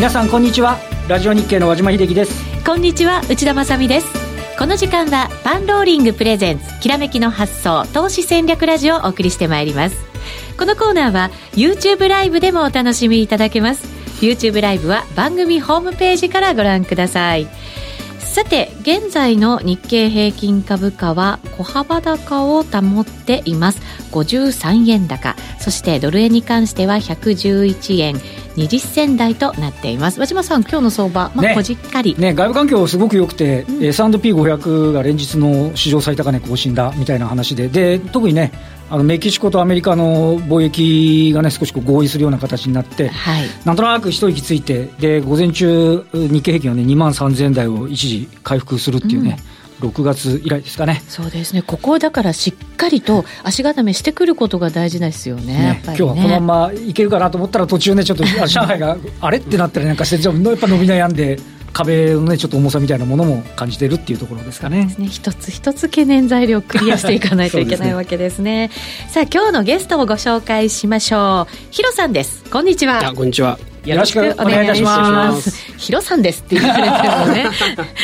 [0.00, 0.78] 皆さんこんにちは。
[1.08, 2.64] ラジオ日経の和島秀樹です。
[2.64, 4.06] こんにちは内田まさです。
[4.58, 9.96] この時間はパンローリングプレゼンツきらめきの発想投資戦略ラジオをお送りしてまいります。
[10.58, 13.84] このコーナーは YouTube ライブでもお楽しみいただけます。
[14.24, 17.46] YouTube ライブは番組ホームページからご覧ください。
[18.30, 23.80] さて現在の日経平均株価は小幅高を保っています。
[24.12, 25.34] 53円高。
[25.58, 28.14] そしてドル円に関しては111円。
[28.54, 30.20] 20銭台となっています。
[30.20, 37.66] 和島さん今日の相場、まあ、こじっかり、ね、外部環境すごく良くて、うん、S&P500 が連日の史上最高値更新だみたいな話で。
[37.66, 38.52] で特にね
[38.90, 49.38] あのメキシコとアメリカの貿易が、ね、少しこう合意するような形になって、はい、なんとなく一息ついてで午前中、日経平均は、ね、2万3000円台を一時回復するっていうね、
[49.80, 51.04] うん、6月以来ですかね。
[51.06, 55.82] そうですね、ここだからしっかりと足固めしてくることが大事ですよね、ねね。
[55.84, 61.38] 今日はこのままいけるかなと思ったら、途中ね、ちょっと上海があれってなったりなんかして、やっぱ伸び悩んで。
[61.72, 64.94] 壁のねちょっと重さみたいなものも感じているっていうところですかね。
[64.98, 65.06] ね。
[65.06, 68.70] 一つ一つ懸念材料をクリアしていかないといけないわけですね。
[69.08, 71.56] さあ今日のゲストをご紹介しましょう。
[71.70, 72.44] ヒロさんです。
[72.50, 73.12] こんにちは。
[73.14, 73.58] こんにちは。
[73.84, 75.50] よろしくお願いいたします。
[75.78, 77.50] ヒロさんですって言われてるのね。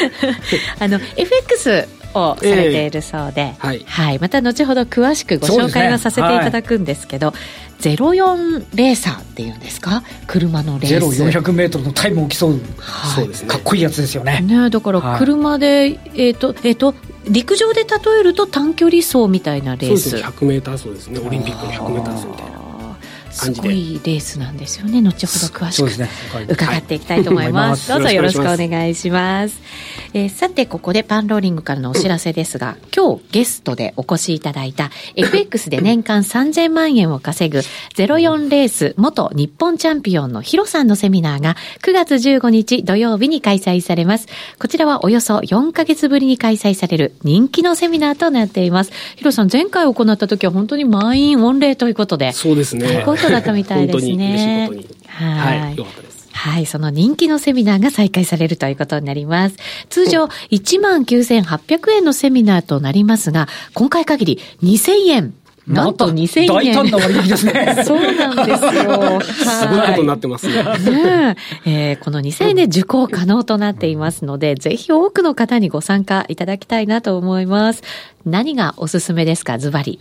[0.81, 7.33] あの FX をされているそうで、えー、はい、はい、また後ほど詳しくご紹介はさせていただくんですけど、
[7.79, 10.03] ゼロ四レーサーっていうんですか？
[10.27, 10.89] 車のレース。
[10.89, 13.49] ゼロ四百メートルのタイムを競う、はい、そうですね。
[13.49, 14.41] かっこいいやつですよね。
[14.41, 16.95] ねだから車で、はい、えっ、ー、とえっ、ー、と
[17.29, 20.11] 陸上で例えると短距離走みたいなレース。
[20.11, 20.37] そうですね。
[20.37, 21.21] 100メーター走ですね。
[21.21, 22.56] オリンピックの100メーター走みたいな
[23.37, 25.03] すごいレースなんですよね。
[25.03, 26.09] 後ほど詳しく、ね、
[26.49, 29.61] 伺っていきたいと思います、はい、どうぞよろしくお願いします。
[30.15, 37.59] えー、さてここでパンローリングからのお知らせですが今日ゲストでお越しいただいた FX で年間3000万円を稼ぐ
[37.97, 44.29] 04レース元日本チャンピオンのヒロさんのセミナーが9月15日土曜日に開催されます。
[44.59, 48.93] こちらはおよそ4ヶ月ぶりに開催される人気のセミナーとなっています。
[49.17, 54.71] ヒロさん前回行った時は本当に満員御礼ということでそうですねだったみたいですね。
[55.07, 55.61] はい。
[55.61, 55.77] はい。
[55.77, 56.17] よかったです。
[56.37, 59.57] はい、その人気のセミナーが再開されるということになります。
[59.89, 65.35] 通常19,800円のセミナーとなりますが、今回限り2000円
[65.67, 66.47] なんと2000円。
[66.49, 67.83] 大胆な割引ですね。
[67.85, 69.21] そうなんですよ。
[69.21, 70.63] すごいことになってますね。
[70.63, 77.83] ねえー、この2000円で受講可能となっていますので、ぜひ多くの方にご参加いただきたいなと思います。
[78.25, 79.99] 何がおすすめですか、ズバリ。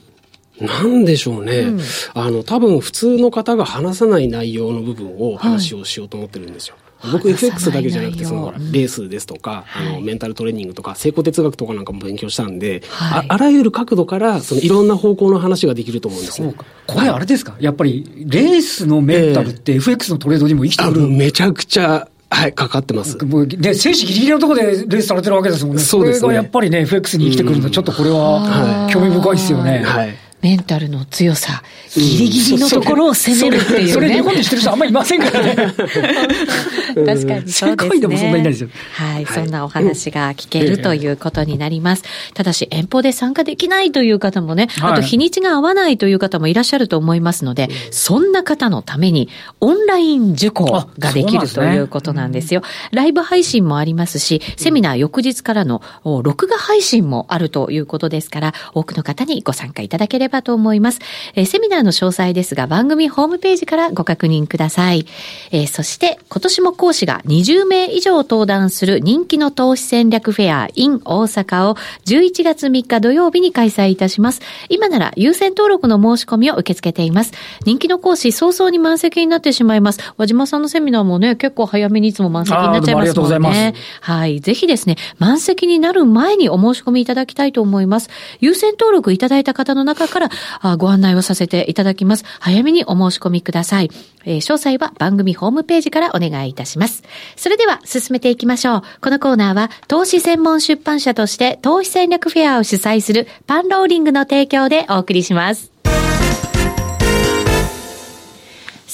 [0.60, 1.82] なんでしょうね、うん、
[2.14, 6.76] あの、多分普通の方が話さない内容の部分を話をしようと思ってるんですよ。
[7.00, 16.54] はい、僕 FX だけじゃなくて、その、レースですとか、あの、メンタルトレーニングとか、成功哲学とかなんかも勉強したんで、はい、ああらゆる角度から、そのいろんな方向の話ができると思うんですね。
[16.88, 23.24] これあれですか、やっぱり、レースのメンタルって FX のトレードにも生きてくる、えー、めちゃくちゃはい、かかってます。
[23.24, 25.82] もう、ね、生死ギリギリのところでレースされてるわけですもんね。
[25.82, 26.20] そうですね。
[26.22, 29.84] それがやっぱりね、FX に生きてくるの、ちょっとこれは、興味深いですよね。
[29.86, 30.25] はい。
[30.42, 31.64] メンタルの強さ、
[31.96, 33.94] ギリギリのところを攻めるっていうね。
[33.94, 35.56] それ日本でしてる人あんまりいませんからね。
[35.56, 38.00] 確かにそうですね。
[38.00, 38.70] でもそんなにないですよ。
[38.94, 42.04] はい、そんなお話が聞けるということになります。
[42.34, 49.30] ただし、遠方で参加できないという方もね、あと日にちが合わないという方もいらっしゃると思いますので、そんな方のために、
[49.62, 52.62] オンライン受講ができるということなんですよ。
[52.92, 55.82] ライブ配信もありますし、セミナー翌日からの
[56.24, 61.00] 録画配信もあるということですから、多くの方にご参加いただければばと思います。
[61.36, 65.06] えー、セミナーの詳細ですが番組ホームページからご確認ください。
[65.52, 71.76] えー、そして今年も講師が20名以上登壇する人気の投資戦略フェア in 大阪を
[72.06, 74.42] 11月3日土曜日に開催いたします。
[74.70, 77.32] 今なら優先登録の申し込みを受け付けています。
[77.66, 80.00] 人気の講師早々に満席になってしまいます。
[80.18, 83.74] 和島さんのセミナーもね、結構早めにいつも満席になっちゃいますもんね。
[84.02, 84.42] はい。
[84.42, 88.10] ぜひですね、満席になる前にお申し込みいただきたいと思います。
[88.40, 90.30] 優先登録いただいた方の中から
[90.62, 92.24] あご案内をさせていただきます。
[92.40, 93.92] 早めにお申し込みください。
[94.24, 97.04] えー、詳細は番組ホームページからお願いいたします。
[97.36, 98.82] それでは進めていきましょう。
[99.02, 105.75] このコーナーは投資専門出版社として投資戦略フェアを主催するパンローリングの提供でお送りします。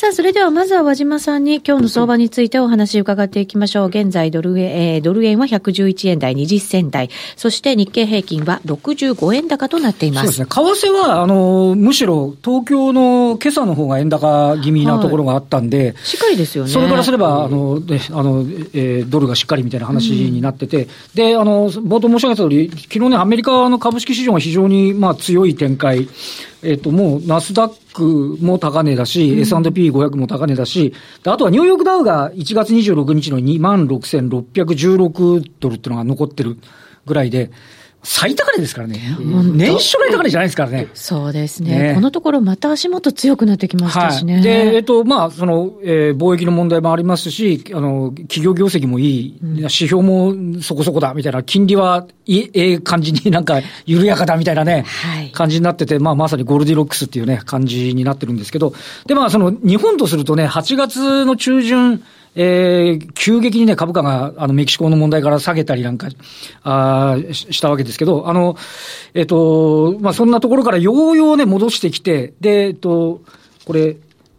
[0.01, 3.89] さあ、それではまずは和島さんに今日の相場についてお話を伺っていきましょう。
[3.89, 10.23] 現在ドル円、えー、ドル円は111円台20銭台、そして日経平均は65円高となっています。
[10.23, 10.45] そうですね。
[10.47, 16.71] 為替は、あの、むしろ東京の今朝の方が円高気味なところがあったんで、はい、しっかりですよね。
[16.71, 18.39] それからすれば、あの、であの、
[18.73, 26.07] えー、ドルがしっかりみたいな話になってて、うん、で、あの、冒頭申し上げた通り、昨日ね、アメリカの株式市場が非常に、まあ、強い展開、
[26.63, 30.93] えっ、と、もう、ナスダックも高値だし、うん、S&P500 も高値だし、
[31.25, 36.57] あとはニューヨークダウが1月26日の26,616ドルっていうのが残ってる
[37.05, 37.51] ぐらいで、
[38.03, 38.99] 最高値ですからね。
[39.53, 40.87] 年初来高値じゃないですからね。
[40.95, 41.89] そうですね。
[41.89, 44.35] ねこのところまた足元強くなってきましたしね。
[44.35, 58.73] はい、で、えっと、まあ、その、えー、貿易の問題もありますし、あの、企業業績もいい、うん、指標もそこそこだ、みたいな、金利はいい、ええ感じになんか緩やかだ、みたいなね、はい、感じになってて、まあ、まさにゴールディロックスっていうね、感じになってるんですけど、
[59.05, 62.03] で、まあ、その、日本とするとね、8月の中旬、
[62.35, 66.07] えー、急激にね、株価が、あの、メキシコの問題から下げたりなんか、
[66.63, 68.55] あしたわけですけど、あの、
[69.13, 73.21] えっ、ー、と、まあ、そんなところからようようね、戻してきて、で、えっ、ー、と、
[73.65, 73.97] これ、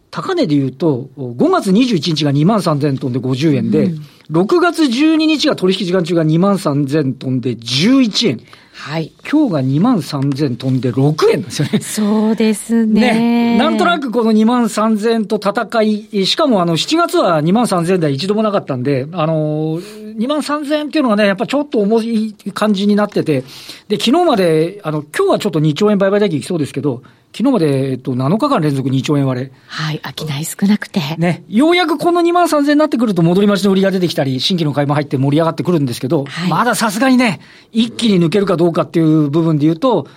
[0.09, 4.01] 高値で言うと、5月21日が2万3000トンで50円で、うん、
[4.31, 8.39] 6月12日が取引時間中が2万3000トンで11円。
[8.75, 9.13] はい。
[9.29, 11.79] 今日が2万3000飛んで6円ですよね。
[11.79, 13.13] そうですね。
[13.13, 13.57] ね。
[13.57, 23.43] なんとなくこの2万3000と戦い、しかもあの7月は2万3000台一度もなかったんで、あの、2万3000っていうのがね、やっぱちょっと重い感じになってて、
[23.87, 27.03] で、昨日まで、あの、今日はちょっと2兆円売買代金いきそうですけど、
[27.35, 29.51] 昨日まで、えっと、7日間連続2兆円割れ。
[29.65, 30.99] はい、商い少なくて。
[31.17, 31.43] ね。
[31.49, 37.39] ようやくこの2万3000になってくると戻り待ちの売りが出てきたり、新規の買いも入って盛り上がってくるんですけど、はい、まださすがにね、
[37.71, 40.07] 一気に抜けるかどうかっていう部分で言うと、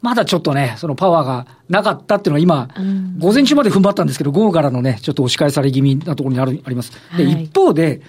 [0.00, 6.92] まだちょっとね、そのパワーがなかったっていうのは今、うん、午前中まで踏ん張ったんですけど、午後からのね、ちょっと押し返され気味なところにあるあります。
[7.16, 8.00] で、はい、一方で、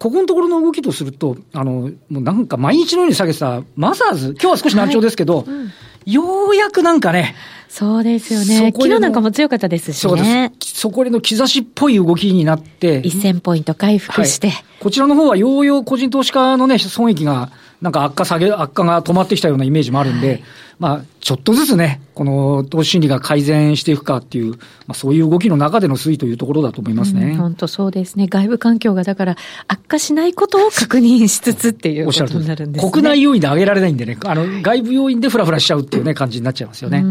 [0.00, 5.72] ここのところの動きとすると、あの、もうなんか毎日のように下げてたマザーズ、今日は少し難聴ですけど、はいうん
[6.08, 7.34] ようやくなんかね、
[7.68, 8.72] そうですよね。
[8.74, 10.00] 昨日なんかも強かったですしね。
[10.00, 10.24] そうで
[10.60, 10.80] す。
[10.80, 13.02] そこでの兆しっぽい動きになって。
[13.02, 17.50] 1000ポイント回復して、はい、こちらの方はようよう個人投資家のね、損益が、
[17.80, 20.42] なんか悪化下げ、悪化が止まってきたようなイメージもあるんで、はい、
[20.78, 24.58] まあ、ちょっとずつね、この投資心理が改善していくかっていう、ま
[24.88, 27.36] あ、そういう動きの中での推移というところだと思いますね。
[27.36, 28.28] 本、当、そうですね。
[28.28, 29.36] 外部環境がだから
[29.66, 32.90] 悪化しないことを確認しつつっていうことになるんですね。
[32.92, 37.04] 国内要因で上げられないんでね、あの、外部要因でフラフラしちゃうっていうね、感じになっちゃいますよね。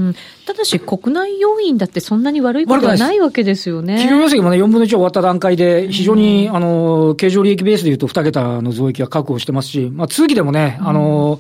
[0.45, 3.97] ただし、国内要因だってそんなに悪いことはないわけですよね。
[3.97, 11.39] 企業業績もね、4分の1終わった段階で、非常に、あの、経常利益ベースでいうと2桁の増益は確保してますし、まあ、通期でもね、あの、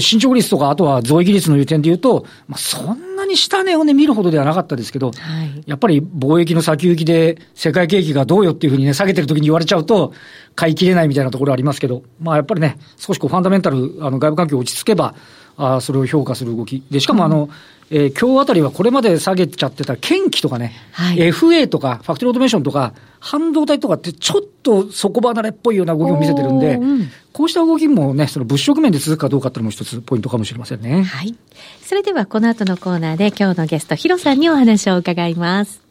[0.00, 10.12] 進捗率とか、あとは増益率のいう点でいうと、まあ、そんなに下値をね、見るほどではなかったですけど、はい、やっぱり貿易の先行きで世界景気がどうよっていうふうにね、下げてる時に言われちゃうと、
[10.54, 15.14] 買い切れないみたいなところありますけど、まあやっぱりね、少しこうファンダメンタル、あの外部環境落ち着けば、
[15.56, 16.82] あそれを評価する動き。
[16.90, 17.50] で、しかもあの、うん
[17.90, 31.02] えー、今日あたりはこれまで下げちゃってた建機とかね、はい、FA とかファクトリーオートメーションとか、半導体とかってちょっと底離れっぽいような動きを見せてるんで、うん、こうした動きもね、その物色面で続くかどうかっていうのも一つポイントかもしれませんね。
[31.02, 31.36] はい。
[31.82, 35.85] それではこの後のコーナーで今日のゲスト、ヒロさんにお話を伺います。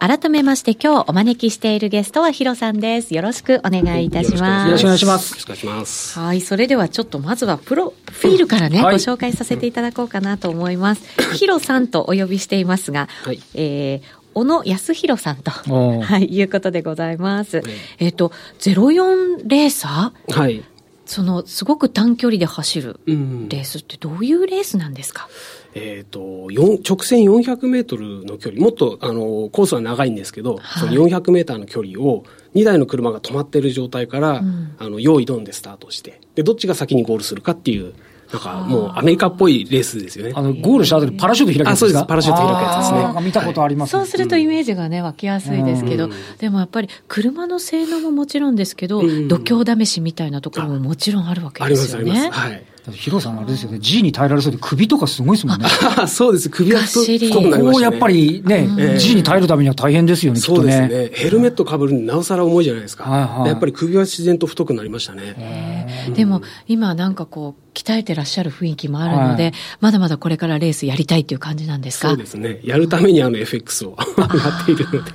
[0.00, 3.14] 改めまして今日お招きしているゲストはヒロさんです。
[3.14, 4.66] よろしくお願いいたします。
[4.66, 5.32] よろしくお願いします。
[5.32, 6.18] よろしくお願いします。
[6.18, 6.40] はい。
[6.40, 11.02] それではちょっとまずはプロフィールからね、はい、ご紹介させていただこうかなと思います。
[11.36, 17.62] ヒロさんとお呼びしていますが、はい、えー、小野康弘さんと、はい、いうことでございます。
[17.98, 20.40] えっ、ー、と、04レーサー？
[20.40, 20.64] はい。
[21.04, 32.24] その、すごく短距離で走るレースってどういうレースなんですか、うんえっ、ー、と、直線400メートルの距離、もっと、あの、コースは長いんですけど、はい、その400メーターの距離を
[32.54, 37.94] 2台の車が止まっている状態から、うん、あの、用意ドンでスタートして、で、どっちが先にゴールするかっていう、
[38.32, 40.32] なんかもうアメリカっぽいレースですよね。
[40.36, 42.06] あの、ゴールした後にパラシュート開くやつですか？
[42.06, 43.26] パラシュート開くやつですね。
[43.26, 46.08] 見たことあります、そうするとイメージがね、湧きやすいですけど、
[46.38, 52.10] でもやっぱり車の性能ももちろんですけど、度胸試しみたいなところももちろんあるわけですよね。
[52.12, 52.38] あります、あります。
[52.38, 52.64] はい。
[52.92, 55.66] ヒロさんあれですよね、G に耐えられそうで首とかすごいですもんね。
[56.08, 61.10] そうです、首は太くなりました、ね、ここやっぱりね、うん、G に耐えるためには大変ですよね、そうですね。
[61.12, 63.04] ヘルメットかぶるのなおさら重いじゃないですか。
[63.04, 66.14] はいはい、やっぱり首は自然と太くなりましたね。
[66.14, 72.08] でも、今なんかこう、鍛えてらっしゃる雰囲気もあるので、はい、まだまだこれからレースやりたいっていう感じなんですか？
[72.08, 72.60] そうですね。
[72.64, 74.26] やるためにあの FX を や
[74.62, 75.12] っているので。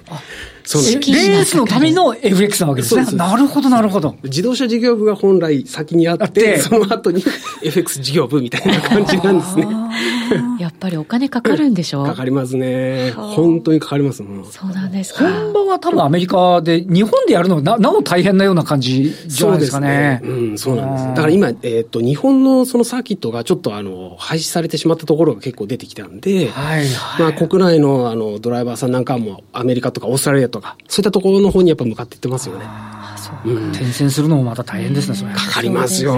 [0.66, 3.06] そうレースのための FX なわけですね。
[3.14, 4.16] なるほど、なるほど。
[4.24, 7.24] 自動車事業部が本来先にあって、その後に
[7.64, 9.68] FX 事業部みたいな感じなんですね。
[10.60, 12.04] やっぱりお金かかるんでしょ？
[12.04, 13.12] うかかりますね。
[13.12, 14.46] 本当にかかりますもん。
[14.46, 15.32] そうなんですか。
[15.32, 20.22] 本場は多分アメリカで、日本でやるのはななお大変なような感じじゃないですかね。
[20.24, 21.08] うねうん、そうなんです。
[21.08, 32.66] だから今、えっ、ー、と、日本のそのサーキットがちょっとあの、廃止されてしまったところが結構出てきたんで、はい、はい、まあ国内のあの、ドライバーさんなんかもアメリカとかオーストラリアとか、そういったところの方にやっぱ向かっていってますよね。
[33.74, 35.34] 転戦するのもまた大変ですね、それ。
[35.34, 36.18] かかりますよ。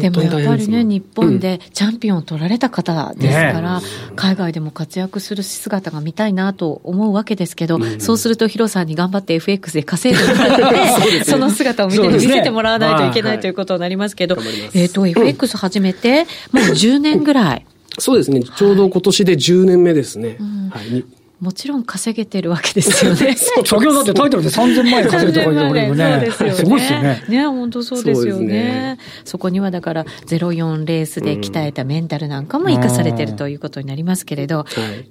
[0.00, 3.80] でもやっぱりね、日本でチャンピオンを取られた方ですから、
[4.14, 14.36] 海外でも活躍する姿が見たいなと思うわけですけど、そうするとヒロさんに頑張って FX で稼いでもらって、その姿を見て、見せてもらわないといけないということになりますけど、
[14.74, 17.66] えっと、FX 始めて、もう10年ぐらい。
[17.98, 18.42] そうですね。
[18.42, 20.36] ちょうど今年で10年目ですね。
[20.70, 21.04] はい。
[21.38, 23.34] もちろん稼げてるわけですよね。
[23.36, 26.30] 先ほどだってタイトルで3000万円稼げてるわけでね。
[26.30, 26.54] そうですよね。
[26.54, 27.24] すごいですよね。
[27.28, 28.98] ね、本当そうですよね。
[29.26, 34.64] そこにはだから04レースで鍛えたメンタルなんかも生かされてるということになりますけれど、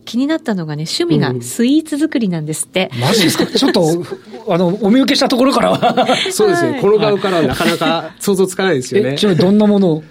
[0.06, 2.90] 気になったのがね、趣味がスイーツ作りなんですって。
[3.00, 3.46] マジですか？
[3.56, 4.04] ちょっと、
[4.50, 6.08] あの、お見受けしたところからは。
[6.32, 6.80] そうですね。
[6.82, 9.16] この顔からはなかなか 想像つかないですよね。
[9.16, 10.04] ちなみにどんなものを？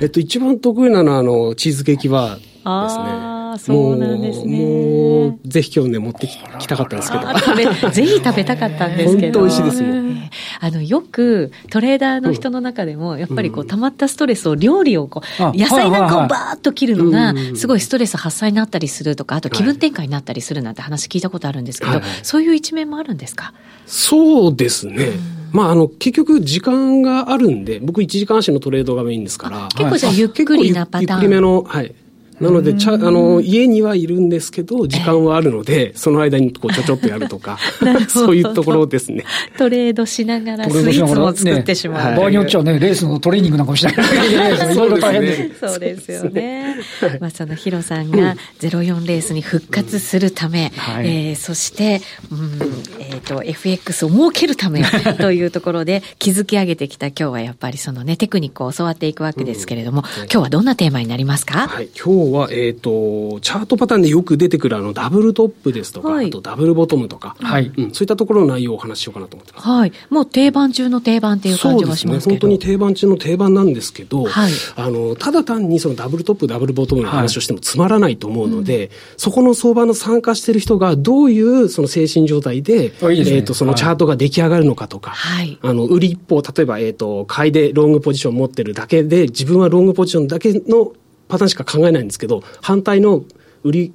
[0.00, 3.31] えっと、一番得意なのは、あの、チーズケーキバーですね。
[3.58, 4.58] そうなんですね。
[4.58, 7.90] もう、ぜひ今日ね、持ってきたかったんですけど。
[7.90, 9.40] ぜひ食べたかったんですけど。
[9.40, 10.22] 本当美味しいですもん。
[10.60, 21.92] あの、よく、トレーダーの人の中でも、やっぱりこう、溜まったストレスを料理をこう、野菜なんかをバーッと切るのが、すごいストレス発散になったりするとか、あと気分転換になったりするなんて話聞いたことあるんですけど、
[22.22, 23.52] そういう一面もあるんですか？
[23.86, 25.10] そうですね。
[25.52, 29.68] まあ、あの、結局、時間があるんで、僕1時間足のトレードがメインですから。
[29.76, 31.20] 結構じゃあゆっくりなパターン。
[31.20, 31.94] ゆっくりめの、はい。
[32.42, 37.58] なので、ちゃ、あの、家にはいるんですけど、時間はあるので、その間にこうちょちょっとやるとか、
[38.08, 39.24] そういうところですね。
[39.56, 42.16] トレードしながらスイーツも作ってしまう。
[42.16, 44.72] 場合によっちゃね、レースのトレーニングなんかもしないといけない。
[44.72, 45.60] いろいろ大変です。
[45.60, 46.76] そうですよね。
[47.20, 50.72] まあ、そのヒロさんが04レースに復活するため、
[51.04, 54.82] えそして、うん、えっと、FX を設けるため
[55.18, 61.68] というところで 築き上げてきた今日はやっぱりそのね、テクニックを教わっていくわけですけれども、今日はどんなテーマになりますか？
[61.68, 69.68] はい、今日は、えっ、と、チャートパターンでよく出てくるあのダブルトップですとか、はい、あとダブルボトムとか、はい、うん、そういったところの内容をお話ししようかなと思ってます。
[69.68, 69.92] はい。
[70.10, 72.12] もう定番中の定番っていう感じがしますけど。
[72.12, 72.32] そうですね。
[72.32, 90.92] 本当に定番中の定番なんですけど、はい、あの、ただ単にそのダブルトップ、ダブルボトムの話をしてもつまらないと思うので、はいうん、そこの相場の参加している人がどういうその精神状態で、いいでね、えっ、ー、と、そのチャートが出来上がるのかとか、はい、あの、売り一方、例えば、えっ、ー、と、買いでロングポジションを持ってるだけで、自分はロングポジションだけの
[91.28, 93.24] パターンしか考えないんですけど、反対の
[93.64, 93.92] 売り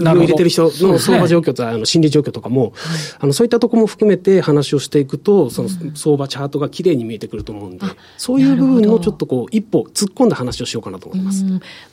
[0.00, 2.72] 入れてる人の相場状況と、あの心理状況とかも、
[3.18, 11.44] あのそういったところも含めて話をしていくと、その相場チャートがきれいに見えてくると思うんで、そういう部分をちょっとこう、一歩突っ込んだ話をしようかなと思います。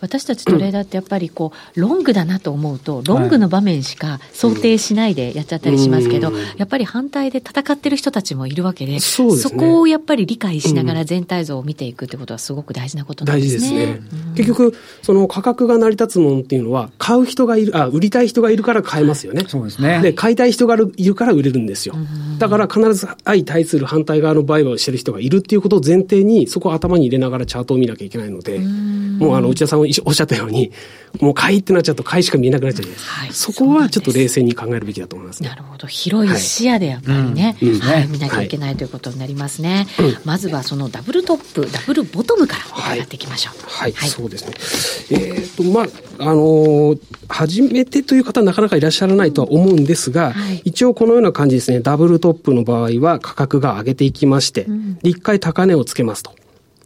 [0.01, 13.57] 私たちトレーダーってやっぱりこう、ロングだなと思うと、ロングの場面しか想定しないでやっちゃったりしますけど、やっぱり反対で戦ってる人たちもいるわけで、そそこをやっぱり理解しながら全体像を見ていくってことはすごく大事なことなんですね。
[13.57, 14.01] 大事ですね。
[14.35, 19.43] 結局、その価格が成り立つものっていうのは、買う人がいる、あ、売りたい人がいるから買えますよね。
[19.47, 19.99] そうですね。
[20.01, 21.95] で、買いたい人がいるから売れるんですよ。
[22.37, 30.71] だから必ず相対する反対側の売買をしてる人がいるっていうことを前提に、そこを頭に入れながらチャートを見なきゃいけないので、もうあの、内田さんおっしゃったように、
[31.19, 33.13] もう買いってなっちゃうと買いしか見えなくなっちゃうじゃないですか。
[33.13, 35.87] はい、そこはちょっと冷静に考えるべきだと思います、ね、なるほど。
[35.87, 39.87] 広い視野でやっぱりね、はい、はい、見なきゃいけないということになりますね。
[39.97, 43.63] はい、まずはそのダブルトップ、ダブルボトムから伺っていきましょう。
[43.67, 45.19] はい、はい、そうですね。
[45.19, 45.85] えっ、と、まあ、
[46.19, 46.99] あのー、
[47.29, 56.31] 初めてという方はなかなかいらっしゃらないとは思うんですが、一応このような感じですね、ダブルトップの場合は価格が上げていきまして、うん、一回高値をつけますと。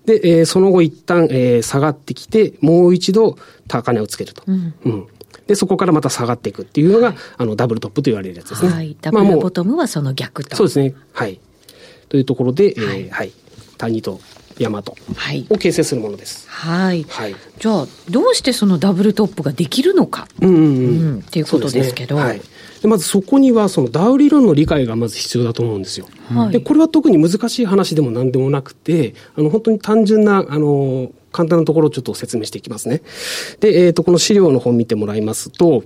[0.05, 4.43] で、えー、その後一旦、えー、下がってきて、もう一度高値をつけると。
[4.48, 5.08] うん、うん
[5.48, 8.72] で、そこからまた下がっていくっていうのが、はい、あの、ダブルトップと言われるやつですね。
[8.72, 8.96] はい。
[9.01, 10.55] ダブルボトムはその逆と。
[10.55, 10.93] そうですね。
[11.12, 11.39] はい。
[12.08, 13.34] というところで、はい、えー、はい。
[13.77, 14.22] 谷と
[14.62, 14.96] 山と
[15.50, 16.48] を形成するものです。
[16.50, 17.06] はい。
[17.10, 17.36] はい。
[17.60, 20.27] じゃあ、どうしてそのダブルトップができるのか？
[20.41, 20.63] うんうんうん。
[20.63, 22.15] うん、っていうことですけど。
[22.15, 22.41] ね、はい。
[22.82, 26.08] でまずそこにはそのダウ理論の理解がまず必要だと思うんですよ。
[26.30, 33.03] はい、でこれは特に難しい話でも何でもなくてあの本当に単純なあの簡単なところをちょっと説明していきますね。
[33.60, 35.84] で、えっ、ー、とこの資料の方見てもらいますと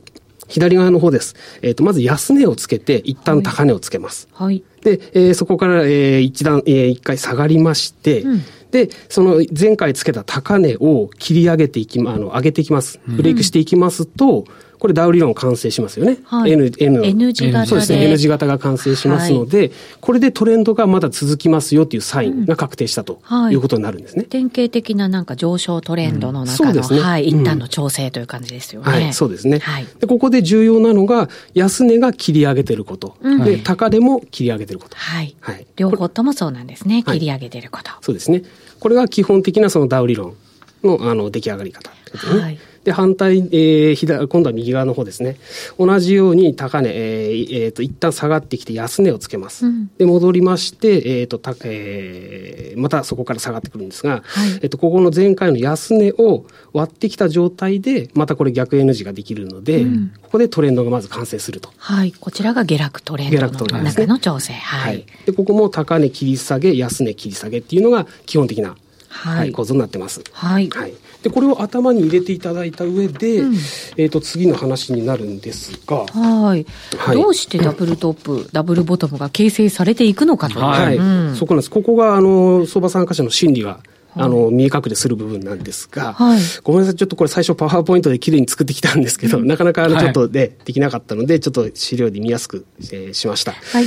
[0.47, 1.35] 左側の方です。
[1.61, 4.29] えっ、ー、とまず安値をつけて一旦高値をつけます。
[4.31, 4.63] はい。
[4.81, 8.41] で、えー、そこから、えー、一段、えー、一回下がりまして、うん
[8.75, 12.99] で、その前回つけた高値を切り上げていき、ま、あの、上げていきます。
[13.07, 14.43] ブレイクしていきますと、
[14.85, 16.19] これダウ理論完成しますよね。
[16.25, 18.05] はい、N、N、N 字型そうですね。
[18.05, 23.19] N 字型が完成しますので、はい、これでトレンドがまだ続きますよっていうサインが確定したと
[23.51, 24.17] いうことになるんですね。
[24.17, 28.91] うんはい、典型的ななんか上昇トレンドの中の、うん、ね、はい、一旦の調整という感じですよね。
[28.91, 29.57] はい、そうですね。
[29.57, 33.17] はい、でここで重要なのが、安値が切り上げてること。
[33.21, 34.95] うん、で、高値も切り上げてること。
[34.97, 35.35] はい。
[35.39, 37.01] はい、両方ともそうなんですね。
[37.01, 37.89] 切り上げてること。
[38.01, 38.43] そうですね。
[38.79, 40.35] これが基本的なそのダウ理論
[40.83, 42.59] のあの出来上がり方、ね、はい。
[42.85, 45.37] で、反対、えー、左、今度は右側の方ですね。
[45.79, 49.65] 同じように高値、えー、えー、と、一旦下がってきて安値をつけます。
[49.65, 61.71] うん、で、戻りまして、えっ、ー、と、た、えー、またそこから下がってくるんですが、はい、えっ、と、ここの前回の安値を割ってきた状態で、またこれ逆 N 字ができるので、うん、ここでトレンドがまず完成すると。
[61.77, 62.11] はい。
[62.11, 64.53] こちらが下落トレンドの中の調整。
[64.53, 65.05] はい。
[65.25, 68.75] で、ここも高値切り下げ、安値切り下げっていうのが基本的な、
[69.15, 70.23] はい、構造になってます。
[70.31, 70.69] はい。
[70.69, 70.93] はい
[71.25, 73.55] でこれを頭に入れていただいた上で、うん、
[73.97, 76.67] えっ、と次の話になるんですが、はい、
[76.99, 80.59] はい、どうしてダブルトップ、 ダブルボトムが形成されていくのかと。
[80.59, 81.71] はい、うん、そこなんです。
[81.71, 83.79] ここがあの相場参加者の心理が
[84.17, 93.51] あの、見え隠れする部分なんですが、はい、ごめんなさい、ちょっとこれ最初パワーポイントで綺麗に作ってきたんですけど、うん、なかなかあの、ちょっとで、はい、できなかったので、ちょっと資料で見やすく、えー、しました。
[93.51, 93.85] はい。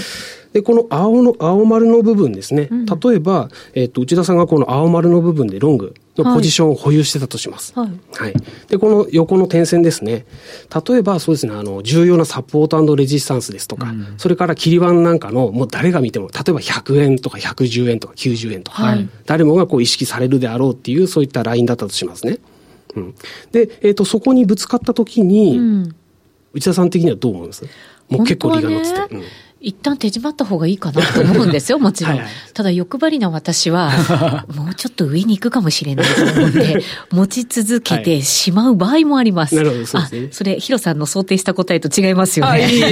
[0.52, 2.69] で、この青の、青丸の部分ですね。
[2.71, 7.73] うん、例えば、えっ、ー、と、内田さんがこの青丸の部分でロングのポジションを保有してたとします。
[7.78, 7.90] はい。
[8.14, 8.35] はい。
[8.69, 10.25] で、この横の点線ですね。
[10.88, 22.38] 例えば、そうですね、あの、重要なサポートレジスタンスですとか、うん、それから切り板なんかの、もう誰が見ても、例えば100円とか110円とか90円とか、はい、誰もがこう意識されるであろうっていう、そういったラインだったとしますね。
[22.97, 23.14] うん。
[23.52, 25.95] で、えっ、ー、と、そこにぶつかった時に、うん、
[26.55, 27.67] 内田さん的にはどう思います？
[28.09, 29.14] もう結構利が乗ってて。
[29.14, 29.23] うん
[29.60, 32.12] 一旦手締まった方がいいかなと思うんですよ、 もちろん。
[32.14, 33.90] はいはい、ただ欲張りな私は、
[34.54, 39.54] もうちょっと上に行くかもしれないと思って、持ち続けてしまう場合もあります。
[39.56, 40.28] なるほど、そうですね。
[40.32, 42.52] それ、ヒロさんの想定した答えと違いますよね。
[42.52, 42.82] あ、いい、いい、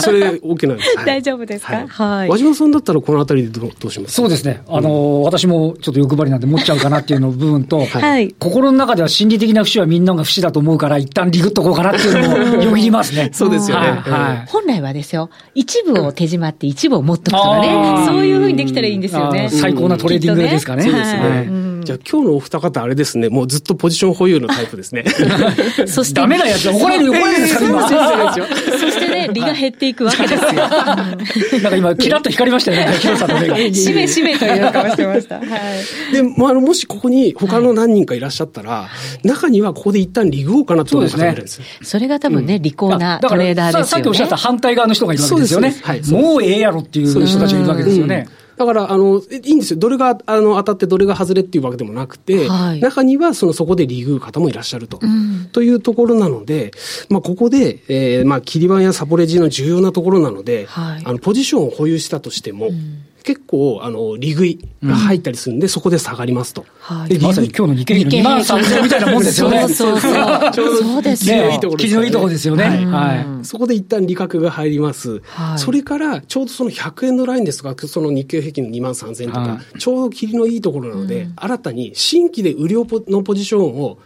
[0.00, 0.96] それ、OK なんです。
[1.04, 1.86] 大丈夫ですか？
[1.88, 2.28] はい。
[2.28, 4.14] 和島さんだったらこのあたりでどうどうします？
[4.14, 4.62] そうですね。
[4.68, 8.34] あの、私もちょっと欲張りなんで持っちゃうかなっていうの部分と、はい。
[8.38, 13.30] 心の中では心理的な節はみんなが節だと思うから、一旦リグっとこうかなっていうのもよぎりますね。
[13.32, 13.88] そうですよね。
[13.88, 14.50] はい。
[14.50, 19.48] 本来はですよ、一部を手仕舞って一部部を持っとくとかね、そういうふうにできたらいいんですよね。
[19.50, 20.84] 最高なトレーディングですかね。
[20.84, 21.71] そうですね。
[21.84, 25.04] じゃあ今日のお二方あれですね、もうずっとポジション保有のタイプですね。
[25.86, 26.20] そして。
[26.20, 28.38] ダメなやつ怒れる怒れるですか、
[28.78, 30.40] そしてね、利が減っていくわけですよ。
[30.52, 33.56] なんか今、キラッと光りましたよね、ヒロさんの目が。
[33.74, 35.36] しめしめという顔してました。
[35.36, 36.12] はい。
[36.12, 38.88] で、まあ、もしここに他の何人かいらっしゃったら、
[39.24, 43.86] 中にはここで一旦利食おうかなと思う方がいるんですそれが多分ね、利口なトレーダーですよね。
[43.86, 45.74] さっきおっしゃった反対側の人がいるわけですよね。
[46.08, 48.28] もうええやろっていう人たちがいるわけですよね。
[48.56, 49.78] だから、あの、いいんですよ。
[49.78, 54.98] どれが、あの、当たってどれが外れっていうわけでもなくて、はい、中には、その、そこでリグう方もいらっしゃると。
[55.02, 56.72] うん、というところなので、
[57.08, 66.64] まあ、ここで、えー、まあ、切り板やサポレジの重要なところなので、はい、あの、ポジションを保有したとしても、うん結構、あの、利食いが入ったりするんで、うん、そこで下がりますと。
[66.80, 67.18] はい。
[67.18, 69.60] まさに今日の日経平均の2万3000みたいなもんですよね。
[69.60, 70.12] そうそうそう。
[70.52, 71.52] ちょうど、そうですね。
[71.52, 71.90] いいところです、ね。
[71.90, 72.64] 生のいいところですよね。
[72.64, 72.86] はい。
[72.86, 75.22] はい、そこで一旦利確が入ります。
[75.24, 75.58] はい。
[75.58, 83.98] それから、ちょうどその100円のラインですとか、その日経平均の2万3000とか、はい、ちょうど切りのいいところなので、うん、新たに新規で売りのポジションを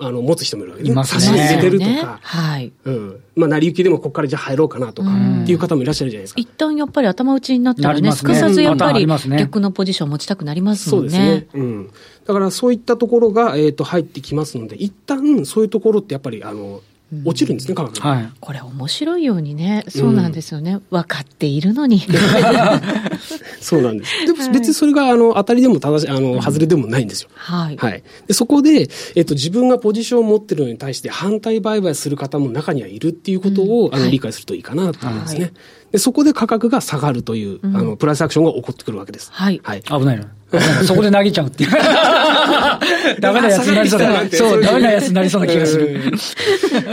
[0.00, 0.96] あの、持つ人もいるわけです。
[0.96, 1.04] ね。
[1.04, 2.20] 差し入れてるとか。
[2.22, 2.72] はい。
[2.84, 3.20] うん。
[3.34, 5.08] まあ、成り行きでもここからじゃあ入ろうかなとか、
[5.42, 6.40] っていう方もいらっしゃるじゃないですか。
[6.40, 11.10] 一旦やっぱり頭打ちになったらね、すかさずやっぱり逆のポジション持ちたくなりますもんね。
[11.10, 11.46] そうですね。
[11.54, 11.90] うん。
[12.26, 16.80] だからそういったところが、えっ、と、入ってきますので、一旦そういうところってやっぱり、あの、
[17.24, 18.28] 落ちるんですね、価格はい。
[18.38, 20.72] これ面白いようにね、そうなんですよね。
[20.72, 22.02] うん、分かっているのに。
[23.60, 24.26] そうなんです。
[24.26, 27.30] でも別にそれが、あの、当たりでも正しい、あの、外れでもないんですよ。
[27.34, 27.76] はい。
[27.76, 28.02] はい。
[28.26, 35.40] で、そこで、えっと、自分がポジションを持ってるのに対して反対売買する方も中にはいるっていうことを、うん、あの、理解するといいかなと思いますね。
[35.40, 35.52] はい
[35.90, 39.30] で、そこで価格が下がるという、うん、あの、プラスアクションが起こってくるわけです。
[39.32, 39.60] はい。
[39.62, 39.82] はい。
[39.82, 40.28] 危ないな。
[40.84, 41.70] そこで投げちゃうっていう。
[43.20, 44.30] ダメなやつになりそうだ。
[44.30, 46.12] そう、ダメなやつになりそうな気がする。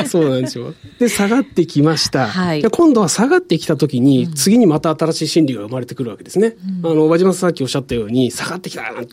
[0.08, 0.73] そうなんですよ。
[0.99, 2.28] で、下がってきました。
[2.28, 6.56] はい、今度は下がってきたときに、次にまた新しい心理が生まれてくるわけですね。
[6.84, 9.06] うん、あの、和島さんさっきおっしゃったように、下がってきたなん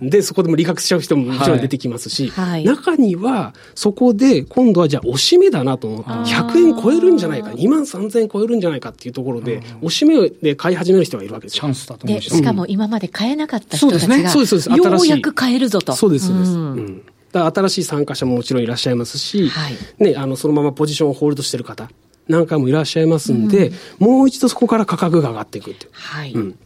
[0.00, 0.10] て。
[0.10, 12.30] で、そこでも利確しちゃう人ももちろん出てきますし、はい、中には、そこで、今度はじゃあ、押し目だなと思って、100円超えるんじゃないか、2万3000円超えるんじゃないかっていうところで、押し目で買い始める人がいるわけですチャンスだと思うし。
[12.30, 14.70] しかも今まで買えなかった人たちが、そうです、そうです。
[14.70, 15.92] ようやく買えるぞと。
[15.92, 16.52] そうです、そうです。
[16.52, 17.02] うん
[17.34, 21.88] 新しい参加者ももちろんいらっしゃいますし、はい、ね、あの、そのままポジションをホールドしてる方、
[22.28, 25.90] なんかもいらっしゃいますんで、うん、もう一度そこから価格が上がっていくっていう。
[25.92, 26.32] はい。
[26.32, 26.58] うん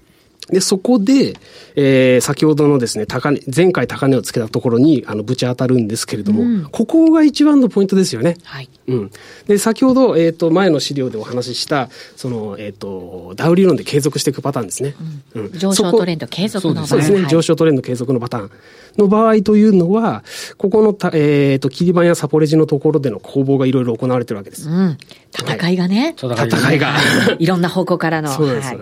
[0.49, 1.35] で、そこで、
[1.75, 8.37] えー、先ほどのですね、高値、前回高値をつけたところに、あの、ぶち当たるんですけれども、うん、ここが一番のポイントですよね。
[8.45, 8.69] はい。
[8.87, 9.11] うん。
[9.49, 14.95] で、先ほど、えっ、ー、と、前の資料でお話しした、その、えっ、ー、と、ダウ理論で継続していくパターンですね。
[15.35, 15.45] うん。
[15.47, 16.89] うん、上昇トレンド継続のパターン。
[16.89, 18.51] そうですね、はい、上昇トレンド継続のパターン。
[18.97, 20.25] の場合というのは、
[20.57, 24.69] ここのた、えっ、ー、と、切り板やサポレジのところでの攻防がいろいろ行われてるわけです。
[24.69, 24.99] うん。
[25.33, 26.15] 戦いがね。
[26.21, 26.97] はい、戦いが。
[27.39, 28.33] いろんな方向からの。
[28.33, 28.75] そうです。
[28.75, 28.79] はい、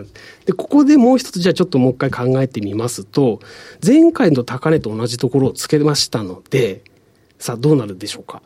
[0.47, 3.41] で、ここでもう一つ、じゃあちょっともう一回考えてみますと、
[3.85, 6.83] 前回の高値と同じところをつけましたので、
[7.39, 8.43] さあどうなるでしょうか？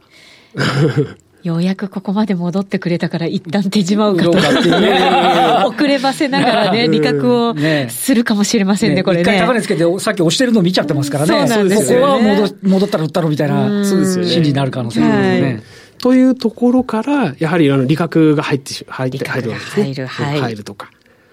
[1.45, 4.31] ようやくここまで戻ってくれたから一旦手締まうかと。
[5.69, 7.55] 遅ればせながらね、利確を
[7.89, 9.23] するかもしれませんね、ねこれね。
[9.23, 11.29] 一回高値つけて、さっき押してるの見ちゃってますからね。
[11.29, 13.85] そうなんですここは戻戻ったら売ったろみたいな。
[13.85, 15.63] 心理になる可能性がありますね。
[15.99, 19.85] というところから、やはりあの利確が入って入って入るわけですね。
[19.85, 20.91] 入る、はい、入るとか。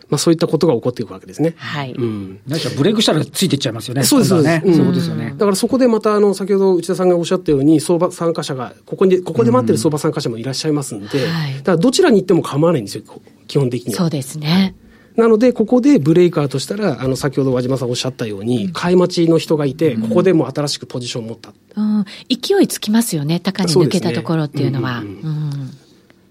[0.09, 1.55] まあ、そういったことが起こっていくわけですね。
[1.57, 1.91] はい。
[1.93, 2.39] うん。
[2.47, 4.03] 何かブレイクしたらついていっちゃいますよね。
[4.03, 4.61] そうです、そうです。
[4.61, 5.31] そういうことですよね。
[5.31, 13.03] だからそこでまた、あの、先ほど内田さんがおっしゃったように、相場参加者が、ここに、ここで待ってる相場参加者もいらっしゃいますんで、はい、だからどちらに行っても構わないんですよ、
[13.47, 13.97] 基本的には。
[13.97, 14.75] そうですね。
[15.15, 21.53] なので、ここでブレイカーとしたら、あの、先ほど和島さんおっしゃったように、買い待ちの人がいて、ここでも新しくポジションを持った。
[21.77, 25.03] うん、勢いつきますよね、高に抜けたところっていうのは。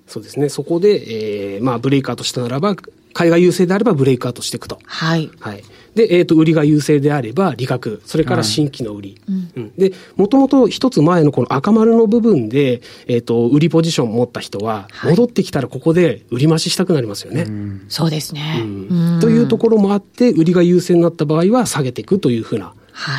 [0.07, 0.49] そうですね。
[0.51, 2.77] そこで、えー、まあ、ブレイカーとしたならば、
[3.15, 4.79] 買いが優勢であればブレイクアウトしていくと。
[4.85, 5.31] はい。
[5.41, 5.65] はい。
[5.95, 9.21] で、えっ、ー、と、売りが優勢であれば利確、それから新規の売り。
[9.29, 17.47] うん、うん、で、もともと一つ前のこの赤丸の部分で、えっ、ー、と、売りポジションを持った人は、戻ってきたらここで売り増ししたくなりますよね。
[17.89, 19.21] そうですね、うん。
[19.21, 22.75] というところもあって、売りが優勢になった場合は下げていくというふうな。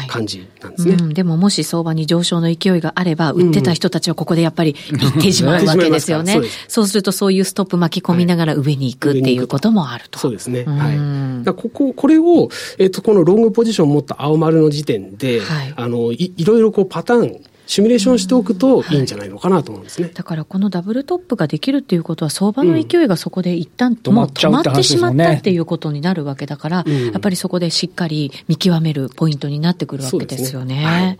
[0.07, 6.41] 感じなんですね、はいうん、でももし相場に上昇の勢いがあれば、売ってた人たちはここでやっぱり 行ってしまうわけですよね。
[6.67, 10.19] そうするとそういうストップ巻き込みながら上に行くっていうこともあると。
[10.19, 10.63] そうですね。
[10.63, 11.53] はい。
[11.53, 18.95] ここ、これを、えっ、ー、と、このロングポジションを持った青丸の時点で、はい、あのい、いろいろこうパターン、シミュレーションしておくとい。
[18.95, 31.19] いんじゃないのかなと思うんですね、はい、だからこのダブルトップができるっていうことは相場の勢いがそこで一旦、止ま止まってしまったっていうことになるわけだから、うん、やっぱりそこでしっかり見極めるポイントになってくるわけですよね。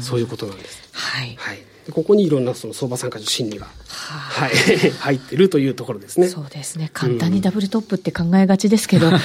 [0.00, 0.22] そう、い。
[0.22, 0.88] うことなんです。
[0.92, 1.34] はい。
[1.36, 1.58] はい。
[1.90, 3.66] ここにいろんなその相場参加の心理が、
[4.32, 4.50] はい、
[4.98, 6.28] 入ってるというところですね。
[6.28, 6.90] そうですね。
[6.92, 9.16] 簡単にダブルトップって考えがちですけど、うん、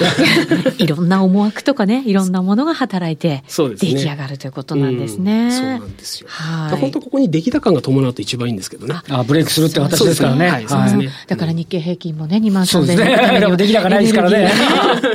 [0.78, 5.50] いろんな思惑とかね、いろんなものが働いて、出来上がるということなんですね。
[5.50, 6.26] そうなんですよ。
[6.28, 6.78] はい。
[6.78, 8.96] 本当ここに出来高が伴うと一番いいんですけどね。
[9.08, 10.48] あ、ブレイクするって形ですからね。
[10.48, 11.10] はい、そうですね。
[11.26, 12.98] だから日経平均もね、2万3000円。
[12.98, 13.40] ね。
[13.40, 14.52] でも出来高ないですからね。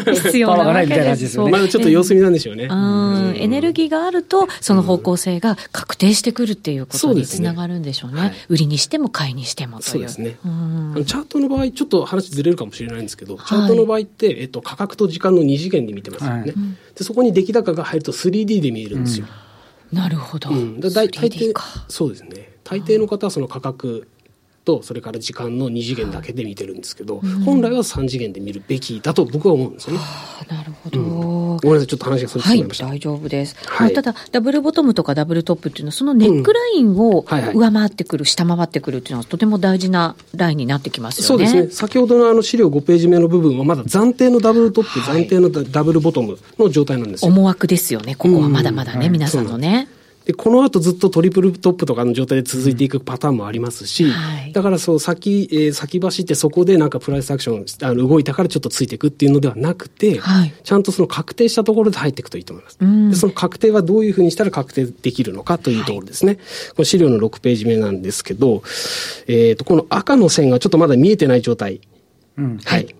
[0.06, 1.52] 必要なわけですよね。
[1.52, 2.66] まだちょっと様子見なんでしょうね。
[2.66, 3.36] うん。
[3.38, 8.20] エネルギーがあると、その方向性が確定してくるっていうことにつながるんでしょうね。
[8.20, 9.82] はい、売りにしても買いにしても。
[9.84, 10.38] そうですね。
[10.42, 16.40] チャートの場合、ちょっと話ずれるかもしれないんですけど、チャートの場合って、えっと、価格と時間の2次元で見てますよね。
[16.40, 16.54] はい、
[16.96, 19.28] でそこに出来高が入ると 3D で見えるんですよ。
[19.92, 20.52] うん、なるほど。
[20.52, 21.54] うん、だ大抵
[21.90, 22.54] そうですね。
[22.64, 24.08] 大抵の方はその価格
[24.66, 30.00] とそれから時間の2次元だけで見てるんですけど、はい、本来は3次元で見るべきだと僕は思うんですよね。
[30.50, 31.04] なるほど、う
[31.56, 41.28] ん、ごめんなさいちょっと話がそれてしまいました、はい、大丈夫です、はい、ただダブルボトムとかダブルトップっていうのはそのネックラインを上回ってくる、下回ってくるっていうのはとても大事なラインになってきますよね。
[41.28, 41.72] そうですね。
[41.72, 47.32] 先ほどのあの資料5ページ目の部分はまだ暫定のダブルトップ、暫定のダブルボトムの状態なんですよ。
[47.32, 48.16] 思惑ですよね。
[48.16, 49.88] ここはまだまだね、皆さんのね。
[50.26, 62.78] で、この後ずっとトリプルトップとかの状態で続いていくパターンもありますし、はい、だからそう、先、えー、先走ってそこでなんかプライスアクション、あの動いたからちょっとついていくっていうのではなくて、はい、ちゃんとその確定したところで入っていくといいと思います。
[63.10, 66.34] でその確定はどういうふうにしたら確定できるのかというところですね。
[66.34, 68.64] はい、この資料の6ページ目なんですけど、
[69.28, 71.82] えっ、ー、と、この赤の線がちょっとまだ見えてない状態。
[72.38, 72.96] うん、はい。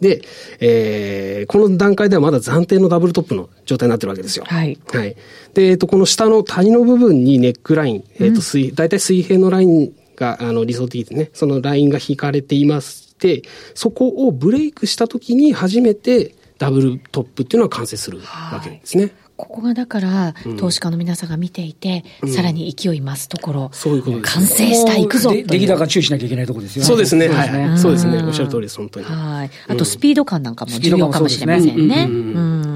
[0.00, 0.22] で、
[0.60, 4.44] えー、この段階ではまだ暫定のダブルトップの状態になってるわけですよ。
[4.46, 4.78] はい。
[4.92, 5.16] はい。
[5.54, 13.42] で、えっ、ー、と、この下の谷の部分にネックライン、えっ、ー、と、水、大体水平のラインが、あの、理想的でね、そのラインが引かれていまして、
[13.74, 19.04] そこをブレイクした時に初めてダブルトップっていうのは完成するわけですね。
[19.04, 26.86] はいここがだから、投資家の皆さんが見ていて、うん、さらに勢い増すところ、そういうこと完成した、いくぞ出来高注意しなきゃいけないところですよね。
[26.88, 27.28] そうですね。
[27.28, 27.78] はい。
[27.78, 28.20] そうですね。
[28.20, 29.06] おっしゃる通りです、本当に。
[29.06, 29.50] はい。
[29.68, 32.08] あと、スピード感なんかも重要かもしれませんね。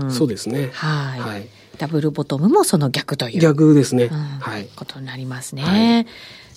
[0.09, 0.71] そうですね。
[0.73, 1.49] はい。
[1.79, 3.41] ダブルボトムもその逆という。
[3.41, 4.09] 逆ですね。
[4.41, 4.69] はい。
[4.77, 6.07] ことになりますね。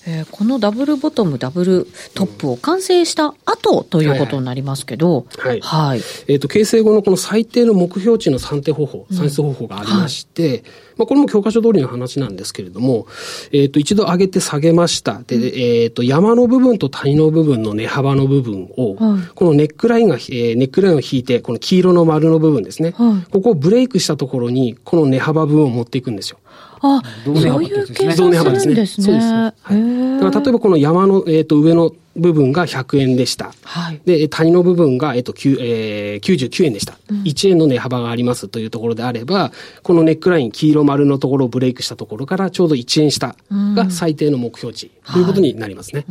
[0.07, 5.61] えー、このダブルボトム、ダブルトップを完成した後ということになりますけど、はい。
[5.61, 10.63] はい、えっ、ー、と、形成後のこの最低の目標値の算定方法、算出方法がありまして、うんはい、
[10.97, 13.07] まあ、これも教科書通りの話なんですけれども、
[13.51, 15.21] えっ、ー、と、一度上げて下げました。
[15.25, 22.93] で、うん、えっ、と、山の部分と谷の部分の値幅の部分を、はい、このネックラインが、えー、ネックラインを引いて、この黄色の丸の部分ですね。
[22.95, 26.37] はい、ここをブレイクしたところに、この値幅部分を持っていくんですよ。
[26.81, 29.05] あ、そういう計算するんですね。
[29.05, 29.27] そうです。
[29.27, 30.14] はい。
[30.25, 33.53] だから例えばこの山の、えっ、ー、と、上の部分が100円でした。
[33.63, 34.01] はい。
[34.05, 37.23] で、谷の部分が、えっと、えー、99円でした、うん。
[37.23, 39.51] 1円の値幅がありますというところであれば、
[39.83, 46.05] このネックライン、黄色丸のところをブレイクしたところからちょうど1円下が最低の目標値ということになりますね。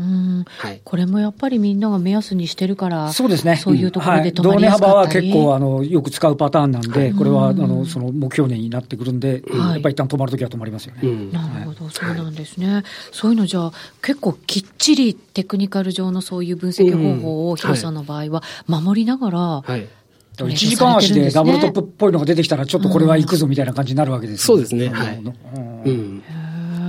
[0.47, 0.81] はい。
[0.85, 3.57] これもやっぱりみんなが目安にしてるから、そうですね。
[3.57, 11.31] そういうところで止まりやすかったり、はい、同値幅は結構、あの、よく使うパターンなんで、これは、あの、その目標値になってくるんで、はい、やっぱり一旦止まるときは止まりますよね。
[11.33, 12.83] なるほど、そうなんですね。
[13.11, 13.73] そういうのじゃあ、
[14.05, 19.89] 結構きっちりテクニカル上のそういう分析方法を、ヒロさんの場合は守りながら、はい。
[20.37, 24.89] 1時間足でダブルトップっぽいのが出てきたら、ちょっとこれはいくぞみたいな感じになるわけです、そうですね。
[24.89, 25.17] はい。
[25.17, 26.23] うん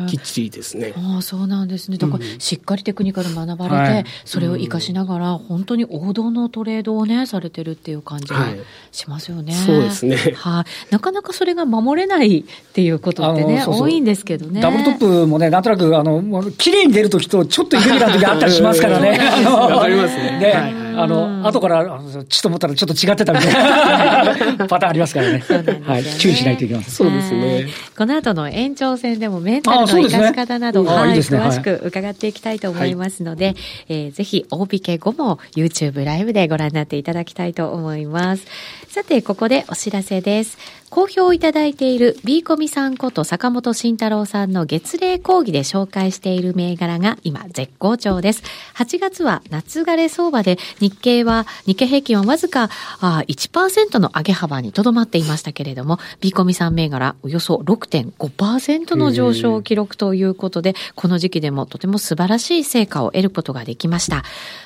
[0.07, 0.93] きっちりですね。
[0.97, 1.97] ああ、そうなんですね。
[1.97, 8.45] だから、しっかりテクニカル学ばれて、それを活かしながら、本当に王道のトレードをね、されてるっていう感じが
[8.91, 9.53] しますよね。
[9.53, 10.17] そうですね。
[10.35, 10.93] はい。
[10.93, 14.61] なかなかそれが守れないっていうことってね、多いんですけどね。
[14.61, 19.19] ダブルトップもね、なんとなく、あの、綺麗に出るときと、ちょっとイレギュラーな時あったりしますからね。
[19.45, 20.39] わかりますね。
[20.39, 20.84] ね。
[21.01, 25.43] あの、後から、ちと思ったらちょっと違ってたみたいな パターンありますからね。
[25.85, 26.03] はい。
[26.03, 26.91] 注意しないといけません。
[26.91, 27.67] そうですね。
[27.97, 33.55] この後の延長戦でもメンタルの生かし方など、はい、詳しく伺っていきたいと思いますので、
[33.89, 38.45] えぜひ、大引け後も YouTube ライブでご覧になっていただきたいと思います。
[38.87, 40.57] さて、ここでお知らせです。
[40.91, 48.43] 好評いただいている B コミさんこと坂本慎太郎さんの月例講義で紹介している銘柄が今絶好調です。
[48.75, 52.69] 8月は夏枯れ相場で日経は、日経平均はわずか
[53.01, 64.23] あ1%の上げ幅にとどまっていましたけれども、B コミさん銘柄およそ6.5%の上昇記録ということで、この時期でもとても素晴らしい成果を得ることができました。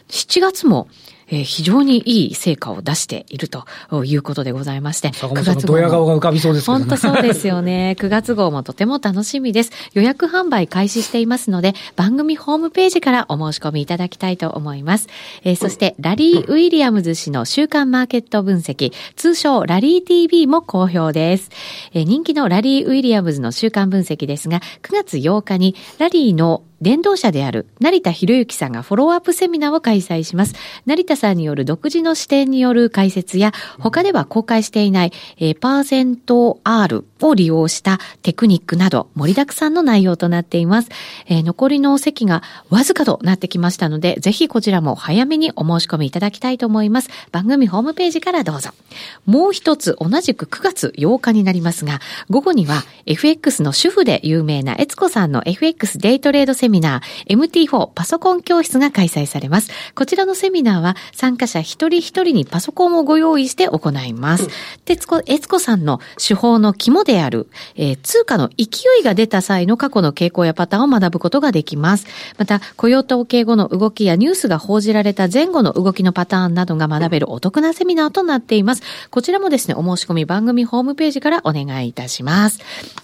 [0.10, 0.90] 7月も
[1.30, 3.66] えー、非常にいい成果を出していると
[4.04, 5.74] いうことでございまして、9月号。
[5.74, 6.78] ドヤ顔が浮かびそうですね。
[6.78, 7.96] 本当そうですよね。
[8.00, 9.72] 9月号もとても楽しみです。
[9.94, 15.08] 予約販売開始していますので、番組ホームページからお申し込みいただきたいと思います。
[15.44, 21.50] えー、そして、ラリー・ウィリアムズ氏の週間マーケット分析、通称ラリー TV も好評です。
[21.94, 30.56] えー、人気のラリー・ウィリアムズの週間分析ですが、9月8日にラリーの電動車である成田博之さんがフォローアップセミナーを開催します。
[30.86, 40.90] 成田さんによる独自の視点による解説や、他では公開していない、えー、パーセント R を利用したテクニックなど盛りだくさんの内容となっています。
[41.28, 47.10] えー、残りの席がわずかとなってきましたので、ぜひこちらも早めにお申し込みいただきたいと思います。
[47.32, 48.72] 番組ホームページからどうぞ。
[49.26, 59.72] もう一つ同じく9月8日になりますが、午後には FX の主婦で有名なエツコさんの FX デイトレードセミナー MT4 パソコン教室が開催されます。
[59.96, 64.48] こちらのセミナーは参加者一人一人にパソコンをご用意して行います。
[64.88, 68.66] エツコ、エツコさんの手法の肝である、えー、通貨の勢
[69.00, 72.06] いが出た際の過去の傾向やパターンを学ぶことができます。
[72.38, 78.84] また、雇用統計後の動きやニュースが報じられた前後の動きのパターンなどが学べるお得なセミナーとなっています。
[79.10, 82.60] こちらもですね、お申し込み番組ホームページからお願いいたします。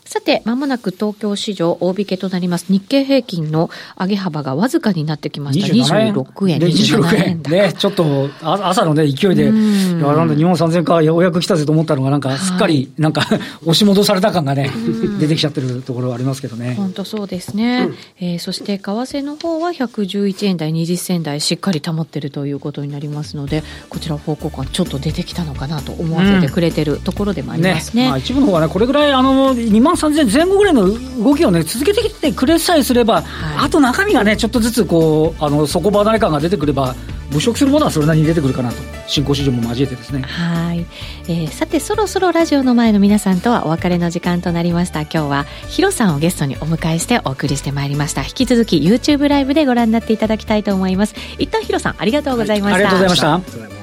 [0.06, 2.68] さて、まもなく東京市場大引けとなります。
[2.70, 5.74] 日経平均の上げ幅がわずかになってきました。
[5.74, 7.42] 26円、26円。
[7.42, 13.26] ね、ちょっと朝のね、勢いで、いや、なんだ、日本3000かようやく来たぜと思ったのが、なんか、すっかり、なんか、
[13.64, 14.72] 押し戻された感がね、
[15.20, 16.76] 出てきちゃってるところありますけどね。
[16.76, 17.90] 本当そうですね。
[18.20, 28.04] えー、そして、為替の方は111円台、20銭台、しっかり保ってるということになりますので、こちら方向感、ちょっと出てきたのかなと思わせてくれてるところでもありますね。
[28.04, 30.88] ねまあ、一部の方はね、これぐらい、あの、2万3000前後ぐらいの
[31.24, 36.96] 動きをね、続けてきてくれさえすれば、はい、あと中身がね、ちょっとずつこう、あの、底離れ感が出てくれば、
[37.30, 38.76] 物色するものはそれなりに出てくるかなと
[39.08, 40.22] 新興市場も交えてですね。
[40.22, 40.86] はい、
[41.28, 45.02] えー、さてそろそろラジオの前の皆さんとはお別れの時間となりました。
[45.02, 48.22] 今日はヒロさんをゲストにお迎えしてお送りしてまいりました。
[48.22, 51.16] 引き続き YouTube ライブでご覧になっていただきたいと思います。
[51.40, 53.76] 一旦ヒロさんありがとうございました、はい、ありがとうございました。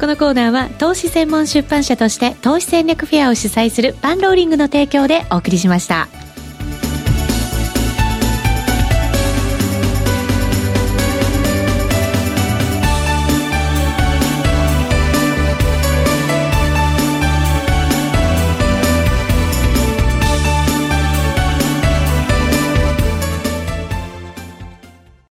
[0.00, 6.08] このコーナーは投資専門出版社として投資戦略フェアを主催するパンローリングの提供でお送りしました。